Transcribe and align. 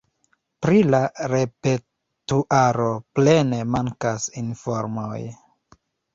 Pri 0.65 0.79
la 0.95 1.01
repertuaro 1.33 2.89
plene 3.21 3.61
mankas 3.75 4.27
informoj. 4.43 5.21